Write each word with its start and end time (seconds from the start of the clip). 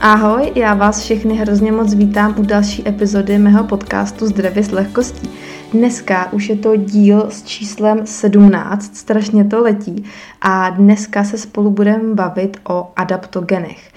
Ahoj, 0.00 0.52
já 0.54 0.74
vás 0.74 1.00
všechny 1.00 1.34
hrozně 1.34 1.72
moc 1.72 1.94
vítám 1.94 2.34
u 2.38 2.42
další 2.42 2.88
epizody 2.88 3.38
mého 3.38 3.64
podcastu 3.64 4.26
Zdravě 4.26 4.64
s 4.64 4.70
lehkostí. 4.70 5.30
Dneska 5.72 6.32
už 6.32 6.48
je 6.48 6.56
to 6.56 6.76
díl 6.76 7.26
s 7.30 7.42
číslem 7.42 8.06
17, 8.06 8.96
strašně 8.96 9.44
to 9.44 9.62
letí 9.62 10.04
a 10.40 10.70
dneska 10.70 11.24
se 11.24 11.38
spolu 11.38 11.70
budeme 11.70 12.14
bavit 12.14 12.56
o 12.68 12.92
adaptogenech. 12.96 13.90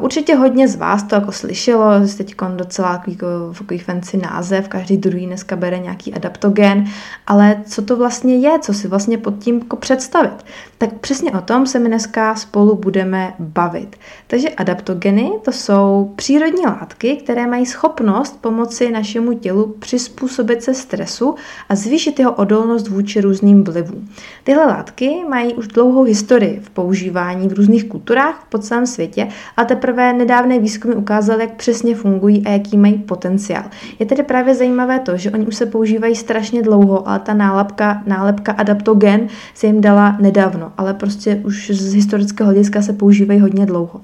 Určitě 0.00 0.34
hodně 0.34 0.68
z 0.68 0.76
vás 0.76 1.02
to 1.02 1.14
jako 1.14 1.32
slyšelo, 1.32 2.06
že 2.06 2.16
teď 2.16 2.34
docela 2.56 2.98
takový, 2.98 3.18
takový 3.58 3.78
fancy 3.78 4.16
název, 4.16 4.68
každý 4.68 4.96
druhý 4.96 5.26
dneska 5.26 5.56
bere 5.56 5.78
nějaký 5.78 6.14
adaptogen, 6.14 6.84
ale 7.26 7.62
co 7.66 7.82
to 7.82 7.96
vlastně 7.96 8.38
je, 8.38 8.58
co 8.58 8.74
si 8.74 8.88
vlastně 8.88 9.18
pod 9.18 9.38
tím 9.38 9.58
jako 9.58 9.76
představit? 9.76 10.44
Tak 10.78 10.92
přesně 10.94 11.32
o 11.32 11.40
tom 11.40 11.66
se 11.66 11.78
my 11.78 11.88
dneska 11.88 12.34
spolu 12.34 12.74
budeme 12.76 13.34
bavit. 13.38 13.96
Takže 14.26 14.48
adaptogeny 14.48 15.32
to 15.44 15.52
jsou 15.52 16.12
přírodní 16.16 16.66
látky, 16.66 17.16
které 17.16 17.46
mají 17.46 17.66
schopnost 17.66 18.40
pomoci 18.40 18.90
našemu 18.90 19.32
tělu 19.32 19.74
přizpůsobit 19.78 20.62
se 20.62 20.74
stresu 20.74 21.34
a 21.68 21.74
zvýšit 21.74 22.18
jeho 22.18 22.32
odolnost 22.32 22.88
vůči 22.88 23.20
různým 23.20 23.64
vlivům. 23.64 24.08
Tyhle 24.44 24.66
látky 24.66 25.24
mají 25.28 25.54
už 25.54 25.68
dlouhou 25.68 26.02
historii 26.02 26.60
v 26.60 26.70
používání 26.70 27.48
v 27.48 27.52
různých 27.52 27.88
kulturách 27.88 28.46
po 28.48 28.58
celém 28.58 28.86
světě 28.86 29.28
a 29.56 29.64
teprve 29.74 30.12
nedávné 30.12 30.58
výzkumy 30.58 30.94
ukázaly, 30.94 31.42
jak 31.42 31.54
přesně 31.54 31.94
fungují 31.94 32.46
a 32.46 32.50
jaký 32.50 32.76
mají 32.76 32.94
potenciál. 32.94 33.64
Je 33.98 34.06
tedy 34.06 34.22
právě 34.22 34.54
zajímavé 34.54 34.98
to, 34.98 35.16
že 35.16 35.30
oni 35.30 35.46
už 35.46 35.56
se 35.56 35.66
používají 35.66 36.16
strašně 36.16 36.62
dlouho, 36.62 37.08
ale 37.08 37.18
ta 37.18 37.34
nálepka, 37.34 38.02
nálepka 38.06 38.52
adaptogen 38.52 39.28
se 39.54 39.66
jim 39.66 39.80
dala 39.80 40.16
nedávno, 40.20 40.72
ale 40.76 40.94
prostě 40.94 41.40
už 41.44 41.70
z 41.70 41.94
historického 41.94 42.46
hlediska 42.46 42.82
se 42.82 42.92
používají 42.92 43.40
hodně 43.40 43.66
dlouho. 43.66 44.00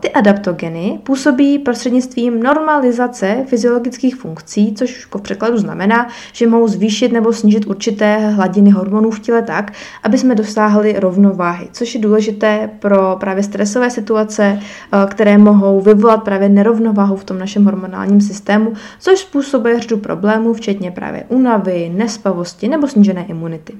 Ty 0.00 0.10
adaptogeny 0.10 1.00
působí 1.02 1.58
prostřednictvím 1.58 2.42
normalizace 2.42 3.44
fyziologických 3.46 4.16
funkcí, 4.16 4.74
což 4.74 5.04
v 5.04 5.20
překladu 5.20 5.58
znamená, 5.58 6.08
že 6.32 6.46
mohou 6.46 6.68
zvýšit 6.68 7.12
nebo 7.12 7.32
snížit 7.32 7.66
určité 7.66 8.16
hladiny 8.18 8.70
hormonů 8.70 9.10
v 9.10 9.20
těle 9.20 9.42
tak, 9.42 9.72
aby 10.02 10.18
jsme 10.18 10.34
dosáhli 10.34 10.94
rovnováhy, 10.98 11.68
což 11.72 11.94
je 11.94 12.00
důležité 12.00 12.70
pro 12.78 13.16
právě 13.20 13.42
stresové 13.42 13.90
situace, 13.90 14.58
eh, 14.58 15.06
které 15.10 15.38
mohou 15.38 15.80
vyvolat 15.80 16.22
právě 16.24 16.48
nerovnováhu 16.48 17.16
v 17.16 17.24
tom 17.24 17.38
našem 17.38 17.64
hormonálním 17.64 18.20
systému, 18.20 18.72
což 19.00 19.18
způsobuje 19.18 19.80
řadu 19.80 19.96
problémů, 19.96 20.54
včetně 20.54 20.90
právě 20.90 21.24
únavy, 21.28 21.92
nespavosti 21.94 22.68
nebo 22.68 22.88
snížené 22.88 23.24
imunity. 23.26 23.72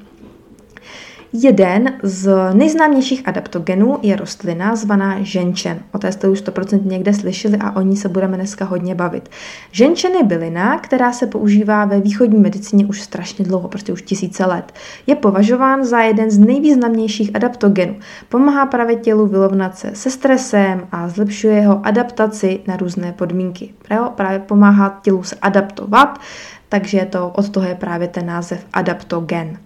Jeden 1.43 1.93
z 2.03 2.53
nejznámějších 2.53 3.29
adaptogenů 3.29 3.99
je 4.03 4.17
rostlina 4.17 4.77
zvaná 4.77 5.23
ženčen. 5.23 5.79
O 5.93 5.99
té 5.99 6.13
jste 6.13 6.29
už 6.29 6.43
100% 6.43 6.87
někde 6.87 7.15
slyšeli 7.15 7.59
a 7.61 7.77
o 7.77 7.81
ní 7.81 7.97
se 7.97 8.09
budeme 8.09 8.37
dneska 8.37 8.65
hodně 8.65 8.95
bavit. 8.95 9.29
Ženčen 9.73 10.13
je 10.13 10.25
bylina, 10.25 10.79
která 10.79 11.13
se 11.13 11.27
používá 11.27 11.85
ve 11.85 12.01
východní 12.01 12.41
medicíně 12.41 12.87
už 12.87 13.03
strašně 13.03 13.45
dlouho, 13.45 13.69
prostě 13.69 13.93
už 13.93 14.03
tisíce 14.03 14.47
let. 14.47 14.73
Je 15.07 15.17
považován 15.17 15.85
za 15.85 16.01
jeden 16.01 16.31
z 16.31 16.39
nejvýznamnějších 16.39 17.31
adaptogenů. 17.35 17.97
Pomáhá 18.29 18.67
právě 18.67 18.97
tělu 18.97 19.27
vylovnat 19.27 19.79
se 19.79 19.91
se 19.95 20.11
stresem 20.11 20.87
a 20.93 21.09
zlepšuje 21.09 21.55
jeho 21.55 21.87
adaptaci 21.87 22.61
na 22.67 22.77
různé 22.77 23.13
podmínky. 23.13 23.71
Právě 24.15 24.39
pomáhá 24.39 25.01
tělu 25.03 25.23
se 25.23 25.37
adaptovat, 25.43 26.19
takže 26.69 27.07
to, 27.11 27.29
od 27.29 27.49
toho 27.49 27.67
je 27.67 27.75
právě 27.75 28.09
ten 28.09 28.27
název 28.27 28.67
adaptogen. 28.73 29.59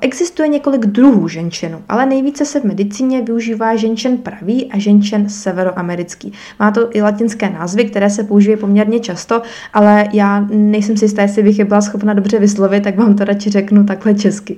Existuje 0.00 0.48
několik 0.48 0.86
druhů 0.86 1.28
ženčenu, 1.28 1.82
ale 1.88 2.06
nejvíce 2.06 2.44
se 2.44 2.60
v 2.60 2.64
medicíně 2.64 3.22
využívá 3.22 3.76
ženčen 3.76 4.16
pravý 4.16 4.70
a 4.72 4.78
ženčen 4.78 5.28
severoamerický. 5.28 6.32
Má 6.60 6.70
to 6.70 6.96
i 6.96 7.02
latinské 7.02 7.50
názvy, 7.50 7.84
které 7.84 8.10
se 8.10 8.24
používají 8.24 8.60
poměrně 8.60 9.00
často, 9.00 9.42
ale 9.72 10.08
já 10.12 10.46
nejsem 10.50 10.96
si 10.96 11.04
jistá, 11.04 11.22
jestli 11.22 11.42
bych 11.42 11.58
je 11.58 11.64
byla 11.64 11.80
schopna 11.80 12.14
dobře 12.14 12.38
vyslovit, 12.38 12.84
tak 12.84 12.96
vám 12.96 13.14
to 13.14 13.24
radši 13.24 13.50
řeknu 13.50 13.84
takhle 13.84 14.14
česky. 14.14 14.56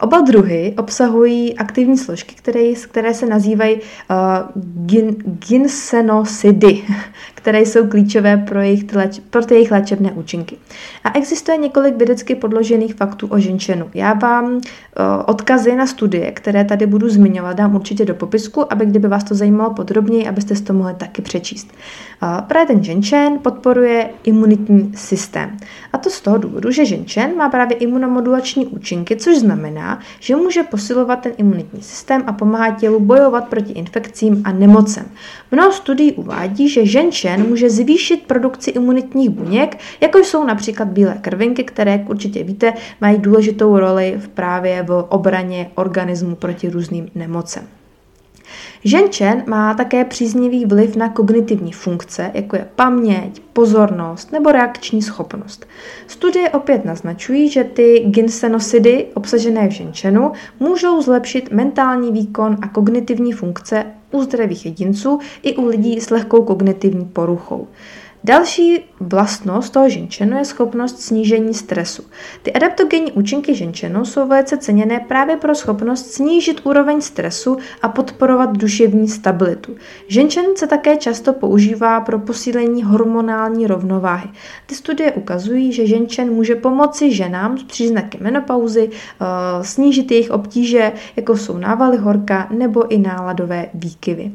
Oba 0.00 0.20
druhy 0.20 0.74
obsahují 0.78 1.58
aktivní 1.58 1.98
složky, 1.98 2.34
které, 2.34 2.72
které 2.72 3.14
se 3.14 3.26
nazývají 3.26 3.74
uh, 3.76 3.82
gin, 4.86 5.16
ginsenosidy, 5.48 6.82
které 7.34 7.60
jsou 7.60 7.86
klíčové 7.86 8.36
pro, 8.36 8.60
jejich, 8.60 8.94
leč, 8.94 9.20
pro 9.30 9.44
ty 9.44 9.54
jejich 9.54 9.70
léčebné 9.70 10.12
účinky. 10.12 10.56
A 11.04 11.18
existuje 11.18 11.56
několik 11.56 11.96
vědecky 11.96 12.34
podložených 12.34 12.94
faktů 12.94 13.26
o 13.26 13.38
ženčenu. 13.38 13.90
Já 13.94 14.12
vám 14.12 14.54
uh, 14.54 14.60
odkazy 15.26 15.76
na 15.76 15.86
studie, 15.86 16.32
které 16.32 16.64
tady 16.64 16.86
budu 16.86 17.08
zmiňovat, 17.08 17.56
dám 17.56 17.74
určitě 17.74 18.04
do 18.04 18.14
popisku, 18.14 18.72
aby 18.72 18.86
kdyby 18.86 19.08
vás 19.08 19.24
to 19.24 19.34
zajímalo 19.34 19.74
podrobněji, 19.74 20.28
abyste 20.28 20.56
si 20.56 20.62
to 20.62 20.72
mohli 20.72 20.94
taky 20.94 21.22
přečíst. 21.22 21.72
Uh, 22.22 22.40
právě 22.40 22.66
ten 22.66 22.84
ženčen 22.84 23.38
podporuje 23.38 24.10
imunitní 24.24 24.92
systém. 24.94 25.56
A 25.92 25.98
to 25.98 26.10
z 26.10 26.20
toho 26.20 26.38
důvodu, 26.38 26.70
že 26.70 26.84
ženčen 26.84 27.36
má 27.36 27.48
právě 27.48 27.76
imunomodulační 27.76 28.66
účinky, 28.66 29.16
což 29.16 29.38
znamená, 29.38 29.59
znamená, 29.60 30.00
že 30.20 30.36
může 30.36 30.62
posilovat 30.62 31.20
ten 31.20 31.32
imunitní 31.36 31.82
systém 31.82 32.22
a 32.26 32.32
pomáhá 32.32 32.70
tělu 32.70 33.00
bojovat 33.00 33.48
proti 33.48 33.72
infekcím 33.72 34.42
a 34.44 34.52
nemocem. 34.52 35.06
Mnoho 35.50 35.72
studií 35.72 36.12
uvádí, 36.12 36.68
že 36.68 36.86
ženčen 36.86 37.48
může 37.48 37.70
zvýšit 37.70 38.26
produkci 38.26 38.70
imunitních 38.70 39.30
buněk, 39.30 39.78
jako 40.00 40.18
jsou 40.18 40.44
například 40.44 40.88
bílé 40.88 41.18
krvinky, 41.20 41.64
které, 41.64 41.92
jak 41.92 42.08
určitě 42.08 42.44
víte, 42.44 42.72
mají 43.00 43.18
důležitou 43.18 43.78
roli 43.78 44.14
v 44.18 44.28
právě 44.28 44.82
v 44.82 45.06
obraně 45.08 45.70
organismu 45.74 46.34
proti 46.34 46.68
různým 46.68 47.08
nemocem. 47.14 47.79
Ženčen 48.84 49.42
má 49.46 49.74
také 49.74 50.04
příznivý 50.04 50.64
vliv 50.64 50.96
na 50.96 51.08
kognitivní 51.08 51.72
funkce, 51.72 52.30
jako 52.34 52.56
je 52.56 52.68
paměť, 52.76 53.40
pozornost 53.52 54.32
nebo 54.32 54.52
reakční 54.52 55.02
schopnost. 55.02 55.66
Studie 56.06 56.50
opět 56.50 56.84
naznačují, 56.84 57.50
že 57.50 57.64
ty 57.64 58.04
ginsenosidy 58.06 59.06
obsažené 59.14 59.68
v 59.68 59.70
ženčenu 59.70 60.32
můžou 60.60 61.02
zlepšit 61.02 61.50
mentální 61.50 62.12
výkon 62.12 62.56
a 62.62 62.68
kognitivní 62.68 63.32
funkce 63.32 63.86
u 64.10 64.22
zdravých 64.22 64.66
jedinců 64.66 65.18
i 65.42 65.56
u 65.56 65.66
lidí 65.66 66.00
s 66.00 66.10
lehkou 66.10 66.42
kognitivní 66.42 67.04
poruchou. 67.04 67.68
Další 68.24 68.84
vlastnost 69.00 69.72
toho 69.72 69.88
ženčenu 69.88 70.38
je 70.38 70.44
schopnost 70.44 71.00
snížení 71.00 71.54
stresu. 71.54 72.02
Ty 72.42 72.52
adaptogenní 72.52 73.12
účinky 73.12 73.54
ženčenu 73.54 74.04
jsou 74.04 74.28
velice 74.28 74.56
ceněné 74.56 75.00
právě 75.00 75.36
pro 75.36 75.54
schopnost 75.54 76.12
snížit 76.12 76.60
úroveň 76.64 77.00
stresu 77.00 77.56
a 77.82 77.88
podporovat 77.88 78.56
duševní 78.56 79.08
stabilitu. 79.08 79.76
Ženčen 80.08 80.44
se 80.56 80.66
také 80.66 80.96
často 80.96 81.32
používá 81.32 82.00
pro 82.00 82.18
posílení 82.18 82.82
hormonální 82.82 83.66
rovnováhy. 83.66 84.28
Ty 84.66 84.74
studie 84.74 85.12
ukazují, 85.12 85.72
že 85.72 85.86
ženčen 85.86 86.30
může 86.30 86.54
pomoci 86.54 87.12
ženám 87.12 87.58
s 87.58 87.62
příznaky 87.62 88.18
menopauzy 88.20 88.90
eh, 88.90 89.24
snížit 89.64 90.10
jejich 90.10 90.30
obtíže, 90.30 90.92
jako 91.16 91.36
jsou 91.36 91.58
návaly 91.58 91.96
horka 91.96 92.48
nebo 92.50 92.88
i 92.88 92.98
náladové 92.98 93.66
výkyvy. 93.74 94.32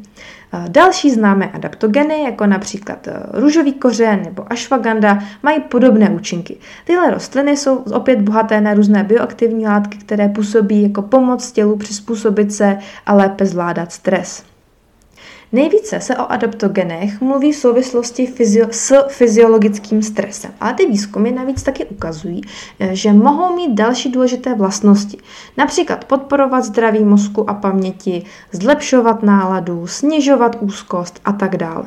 Další 0.68 1.12
známé 1.12 1.52
adaptogeny, 1.52 2.24
jako 2.24 2.46
například 2.46 3.08
eh, 3.08 3.14
růžový 3.34 3.74
kořen 3.74 4.24
nebo 4.24 4.52
ashwagandha, 4.55 5.19
mají 5.43 5.59
podobné 5.59 6.09
účinky. 6.09 6.57
Tyhle 6.85 7.11
rostliny 7.11 7.57
jsou 7.57 7.75
opět 7.75 8.21
bohaté 8.21 8.61
na 8.61 8.73
různé 8.73 9.03
bioaktivní 9.03 9.67
látky, 9.67 9.97
které 9.97 10.29
působí 10.29 10.83
jako 10.83 11.01
pomoc 11.01 11.51
tělu 11.51 11.75
přizpůsobit 11.75 12.53
se 12.53 12.77
a 13.05 13.13
lépe 13.13 13.45
zvládat 13.45 13.91
stres. 13.91 14.43
Nejvíce 15.51 15.99
se 15.99 16.17
o 16.17 16.31
adaptogenech 16.31 17.21
mluví 17.21 17.51
v 17.51 17.55
souvislosti 17.55 18.27
fyzio- 18.27 18.67
s 18.71 19.07
fyziologickým 19.07 20.01
stresem, 20.01 20.51
ale 20.61 20.73
ty 20.73 20.85
výzkumy 20.85 21.31
navíc 21.31 21.63
taky 21.63 21.85
ukazují, 21.85 22.41
že 22.91 23.13
mohou 23.13 23.55
mít 23.55 23.73
další 23.73 24.11
důležité 24.11 24.55
vlastnosti. 24.55 25.17
Například 25.57 26.05
podporovat 26.05 26.61
zdraví 26.63 27.03
mozku 27.03 27.49
a 27.49 27.53
paměti, 27.53 28.23
zlepšovat 28.51 29.23
náladu, 29.23 29.87
snižovat 29.87 30.58
úzkost 30.59 31.19
a 31.25 31.31
tak 31.31 31.58
dále. 31.58 31.85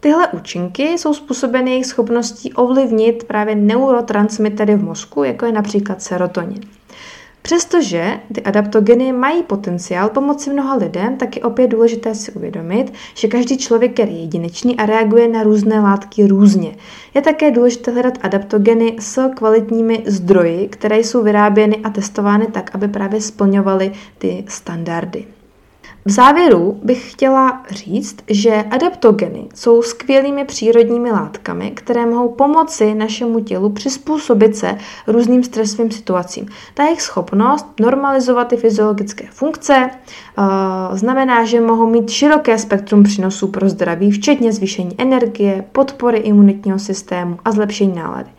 Tyhle 0.00 0.28
účinky 0.28 0.82
jsou 0.82 1.14
způsobeny 1.14 1.70
jejich 1.70 1.86
schopností 1.86 2.52
ovlivnit 2.52 3.24
právě 3.24 3.54
neurotransmitery 3.54 4.76
v 4.76 4.84
mozku, 4.84 5.24
jako 5.24 5.46
je 5.46 5.52
například 5.52 6.02
serotonin. 6.02 6.60
Přestože 7.42 8.20
ty 8.34 8.42
adaptogeny 8.42 9.12
mají 9.12 9.42
potenciál 9.42 10.08
pomoci 10.08 10.50
mnoha 10.50 10.74
lidem, 10.74 11.16
tak 11.16 11.36
je 11.36 11.42
opět 11.42 11.68
důležité 11.68 12.14
si 12.14 12.32
uvědomit, 12.32 12.92
že 13.14 13.28
každý 13.28 13.58
člověk 13.58 13.98
je 13.98 14.06
jedinečný 14.06 14.76
a 14.76 14.86
reaguje 14.86 15.28
na 15.28 15.42
různé 15.42 15.80
látky 15.80 16.26
různě. 16.26 16.76
Je 17.14 17.22
také 17.22 17.50
důležité 17.50 17.90
hledat 17.90 18.18
adaptogeny 18.22 18.96
s 18.98 19.28
kvalitními 19.34 20.02
zdroji, 20.06 20.68
které 20.68 20.98
jsou 20.98 21.22
vyráběny 21.22 21.76
a 21.84 21.90
testovány 21.90 22.46
tak, 22.46 22.70
aby 22.74 22.88
právě 22.88 23.20
splňovaly 23.20 23.92
ty 24.18 24.44
standardy. 24.48 25.26
V 26.04 26.10
závěru 26.10 26.80
bych 26.82 27.12
chtěla 27.12 27.62
říct, 27.70 28.16
že 28.28 28.64
adaptogeny 28.70 29.48
jsou 29.54 29.82
skvělými 29.82 30.44
přírodními 30.44 31.10
látkami, 31.10 31.70
které 31.70 32.06
mohou 32.06 32.28
pomoci 32.28 32.94
našemu 32.94 33.40
tělu 33.40 33.70
přizpůsobit 33.70 34.56
se 34.56 34.78
různým 35.06 35.44
stresovým 35.44 35.90
situacím. 35.90 36.46
Ta 36.74 36.82
jejich 36.84 37.02
schopnost 37.02 37.66
normalizovat 37.80 38.48
ty 38.48 38.56
fyziologické 38.56 39.28
funkce 39.30 39.90
uh, 40.38 40.44
znamená, 40.96 41.44
že 41.44 41.60
mohou 41.60 41.90
mít 41.90 42.10
široké 42.10 42.58
spektrum 42.58 43.02
přínosů 43.02 43.48
pro 43.48 43.68
zdraví, 43.68 44.10
včetně 44.10 44.52
zvýšení 44.52 44.94
energie, 44.98 45.64
podpory 45.72 46.18
imunitního 46.18 46.78
systému 46.78 47.38
a 47.44 47.52
zlepšení 47.52 47.94
nálady. 47.94 48.30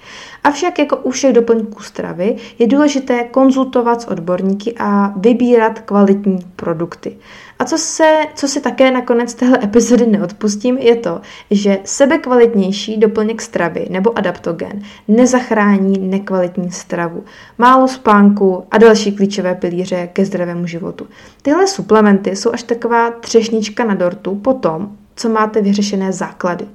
Avšak 0.44 0.80
jako 0.80 0.98
u 0.98 1.12
všech 1.12 1.34
doplňků 1.34 1.84
stravy 1.84 2.36
je 2.60 2.68
důležité 2.68 3.24
konzultovat 3.24 4.02
s 4.02 4.08
odborníky 4.08 4.74
a 4.80 5.14
vybírat 5.18 5.80
kvalitní 5.80 6.40
produkty. 6.56 7.18
A 7.62 7.66
co, 7.66 7.78
se, 7.78 8.20
co 8.36 8.48
si 8.48 8.62
také 8.62 8.92
nakonec 8.92 9.34
téhle 9.34 9.60
epizody 9.64 10.08
neodpustím, 10.08 10.78
je 10.78 10.96
to, 10.96 11.22
že 11.52 11.80
sebekvalitnější 11.84 12.98
doplněk 12.98 13.42
stravy 13.42 13.88
nebo 13.90 14.18
adaptogen 14.18 14.82
nezachrání 15.08 16.00
nekvalitní 16.00 16.72
stravu, 16.72 17.24
málo 17.58 17.88
spánku 17.88 18.64
a 18.72 18.78
další 18.78 19.12
klíčové 19.12 19.56
pilíře 19.56 20.10
ke 20.14 20.26
zdravému 20.26 20.68
životu. 20.68 21.08
Tyhle 21.42 21.68
suplementy 21.68 22.36
jsou 22.36 22.54
až 22.54 22.64
taková 22.64 23.12
třešnička 23.12 23.84
na 23.86 23.94
dortu 23.94 24.36
po 24.36 24.54
tom, 24.54 24.98
co 25.16 25.30
máte 25.30 25.62
vyřešené 25.62 26.14
základy. 26.14 26.66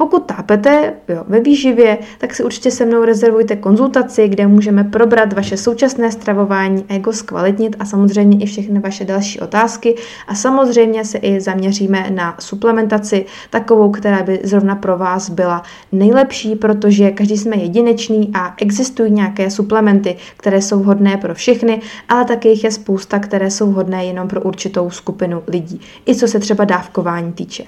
Pokud 0.00 0.26
tápete 0.26 0.94
jo, 1.08 1.24
ve 1.28 1.40
výživě, 1.40 1.98
tak 2.18 2.34
si 2.34 2.44
určitě 2.44 2.70
se 2.70 2.84
mnou 2.84 3.04
rezervujte 3.04 3.56
konzultaci, 3.56 4.28
kde 4.28 4.46
můžeme 4.46 4.84
probrat 4.84 5.32
vaše 5.32 5.56
současné 5.56 6.12
stravování 6.12 6.84
jako 6.88 7.12
zkvalitnit 7.12 7.76
a 7.78 7.84
samozřejmě 7.84 8.38
i 8.38 8.46
všechny 8.46 8.80
vaše 8.80 9.04
další 9.04 9.40
otázky. 9.40 9.94
A 10.28 10.34
samozřejmě 10.34 11.04
se 11.04 11.18
i 11.18 11.40
zaměříme 11.40 12.10
na 12.10 12.36
suplementaci, 12.40 13.26
takovou, 13.50 13.90
která 13.90 14.22
by 14.22 14.40
zrovna 14.44 14.74
pro 14.76 14.98
vás 14.98 15.30
byla 15.30 15.62
nejlepší, 15.92 16.56
protože 16.56 17.10
každý 17.10 17.38
jsme 17.38 17.56
jedinečný 17.56 18.30
a 18.34 18.54
existují 18.60 19.12
nějaké 19.12 19.50
suplementy, 19.50 20.16
které 20.36 20.62
jsou 20.62 20.80
vhodné 20.80 21.16
pro 21.16 21.34
všechny, 21.34 21.80
ale 22.08 22.24
také 22.24 22.48
jich 22.48 22.64
je 22.64 22.70
spousta, 22.70 23.18
které 23.18 23.50
jsou 23.50 23.70
vhodné 23.70 24.04
jenom 24.04 24.28
pro 24.28 24.42
určitou 24.42 24.90
skupinu 24.90 25.42
lidí, 25.46 25.80
i 26.08 26.14
co 26.14 26.28
se 26.28 26.38
třeba 26.38 26.64
dávkování 26.64 27.32
týče. 27.32 27.64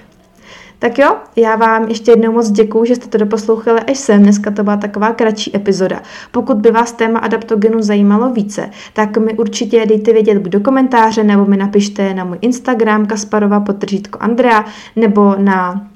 Tak 0.80 0.98
jo, 0.98 1.16
já 1.36 1.56
vám 1.56 1.88
ještě 1.88 2.10
jednou 2.10 2.32
moc 2.32 2.50
děkuju, 2.50 2.84
že 2.84 2.94
jste 2.94 3.06
to 3.08 3.18
doposlouchali 3.18 3.80
až 3.80 3.98
sem. 3.98 4.22
Dneska 4.22 4.50
to 4.50 4.62
byla 4.62 4.76
taková 4.76 5.12
kratší 5.12 5.56
epizoda. 5.56 6.02
Pokud 6.30 6.56
by 6.56 6.70
vás 6.70 6.92
téma 6.92 7.18
adaptogenu 7.18 7.82
zajímalo 7.82 8.30
více, 8.32 8.70
tak 8.92 9.18
mi 9.18 9.34
určitě 9.34 9.86
dejte 9.86 10.12
vědět 10.12 10.42
do 10.42 10.60
komentáře, 10.60 11.24
nebo 11.24 11.44
mi 11.44 11.56
napište 11.56 12.14
na 12.14 12.24
můj 12.24 12.38
Instagram 12.40 13.06
Kasparova 13.06 13.60
potržítko 13.60 14.18
Andrea, 14.22 14.64
nebo 14.96 15.34
na 15.38 15.86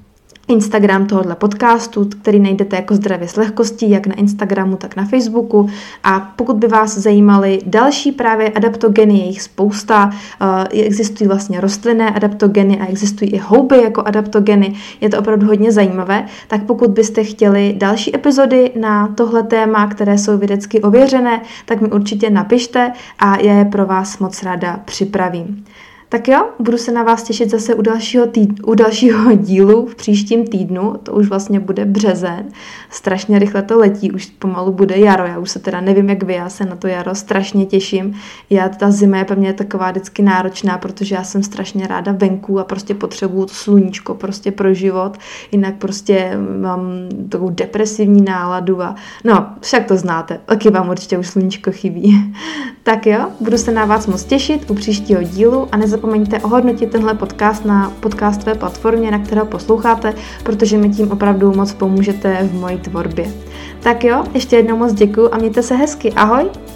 Instagram 0.49 1.07
tohohle 1.07 1.35
podcastu, 1.35 2.09
který 2.21 2.39
najdete 2.39 2.77
jako 2.77 2.95
zdravě 2.95 3.29
s 3.29 3.37
lehkostí, 3.37 3.91
jak 3.91 4.07
na 4.07 4.15
Instagramu, 4.15 4.77
tak 4.77 4.97
na 4.97 5.05
Facebooku. 5.05 5.69
A 6.05 6.21
pokud 6.21 6.57
by 6.57 6.67
vás 6.69 6.99
zajímaly 6.99 7.59
další 7.67 8.13
právě 8.13 8.49
adaptogeny, 8.49 9.19
je 9.19 9.25
jich 9.25 9.43
spousta, 9.43 10.07
uh, 10.07 10.81
existují 10.85 11.29
vlastně 11.29 11.61
rostlinné 11.61 12.11
adaptogeny 12.11 12.81
a 12.81 12.87
existují 12.87 13.31
i 13.31 13.39
houby 13.39 13.83
jako 13.83 14.03
adaptogeny, 14.03 14.75
je 15.01 15.09
to 15.09 15.19
opravdu 15.19 15.47
hodně 15.47 15.73
zajímavé, 15.73 16.27
tak 16.49 16.63
pokud 16.65 16.91
byste 16.91 17.25
chtěli 17.25 17.75
další 17.79 18.17
epizody 18.17 18.73
na 18.81 19.09
tohle 19.09 19.43
téma, 19.43 19.87
které 19.87 20.19
jsou 20.19 20.39
vědecky 20.39 20.81
ověřené, 20.81 21.41
tak 21.65 21.81
mi 21.81 21.89
určitě 21.89 22.31
napište 22.31 22.93
a 23.19 23.41
já 23.41 23.55
je 23.55 23.65
pro 23.65 23.87
vás 23.87 24.19
moc 24.19 24.43
ráda 24.43 24.81
připravím. 24.85 25.65
Tak 26.15 26.29
jo, 26.29 26.49
budu 26.59 26.79
se 26.79 26.93
na 26.93 27.03
vás 27.03 27.23
těšit 27.23 27.51
zase 27.51 27.75
u 27.75 27.83
dalšího, 27.83 28.27
týd- 28.27 28.61
u 28.67 28.75
dalšího 28.75 29.33
dílu 29.37 29.87
v 29.87 29.95
příštím 29.95 30.47
týdnu, 30.47 30.95
to 31.03 31.13
už 31.13 31.29
vlastně 31.29 31.61
bude 31.61 31.85
březen. 31.85 32.49
Strašně 32.91 33.39
rychle 33.39 33.63
to 33.63 33.79
letí, 33.79 34.13
už 34.13 34.27
pomalu 34.27 34.73
bude 34.73 34.97
jaro, 34.99 35.27
já 35.27 35.39
už 35.39 35.51
se 35.51 35.59
teda 35.59 35.81
nevím 35.81 36.09
jak 36.09 36.23
vy, 36.23 36.35
já 36.35 36.49
se 36.49 36.65
na 36.65 36.77
to 36.77 36.87
jaro 36.87 37.15
strašně 37.15 37.67
těším. 37.67 38.15
Já, 38.51 38.69
ta 38.69 38.91
zima 38.91 39.19
je 39.19 39.25
pro 39.25 39.37
mě 39.37 39.53
taková 39.53 39.91
vždycky 39.91 40.23
náročná, 40.23 40.79
protože 40.79 41.15
já 41.15 41.25
jsem 41.25 41.43
strašně 41.43 41.87
ráda 41.87 42.13
venku 42.13 42.61
a 42.61 42.65
prostě 42.65 42.95
potřebuju 42.95 43.47
to 43.47 43.55
sluníčko 43.55 44.15
prostě 44.15 44.53
pro 44.53 44.75
život, 44.75 45.19
jinak 45.53 45.75
prostě 45.75 46.39
mám 46.61 46.81
takovou 47.29 47.51
depresivní 47.51 48.23
náladu 48.23 48.83
a 48.83 48.95
no, 49.25 49.47
však 49.61 49.85
to 49.87 49.97
znáte, 49.97 50.41
taky 50.47 50.71
vám 50.71 50.89
určitě 50.89 51.19
už 51.19 51.29
sluníčko 51.29 51.73
chybí. 51.73 52.35
tak 52.83 53.07
jo, 53.07 53.27
budu 53.41 53.59
se 53.59 53.73
na 53.73 53.85
vás 53.85 54.07
moc 54.07 54.25
těšit 54.25 54.71
u 54.71 54.75
příštího 54.75 55.23
dílu 55.23 55.69
a 55.73 55.77
nezapomeňte 55.77 56.04
nezapomeňte 56.05 56.41
ohodnotit 56.41 56.91
tenhle 56.91 57.15
podcast 57.15 57.65
na 57.65 57.93
podcastové 58.01 58.55
platformě, 58.55 59.11
na 59.11 59.19
kterou 59.19 59.47
posloucháte, 59.47 60.15
protože 60.43 60.79
mi 60.79 60.91
tím 60.91 61.13
opravdu 61.13 61.55
moc 61.55 61.73
pomůžete 61.73 62.49
v 62.49 62.55
mojí 62.55 62.79
tvorbě. 62.79 63.33
Tak 63.83 64.05
jo, 64.05 64.25
ještě 64.35 64.57
jednou 64.57 64.77
moc 64.77 64.93
děkuji 64.93 65.29
a 65.29 65.39
mějte 65.39 65.63
se 65.63 65.75
hezky. 65.75 66.13
Ahoj! 66.13 66.74